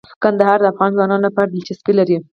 [0.23, 2.17] کندهار د افغان ځوانانو لپاره دلچسپي لري.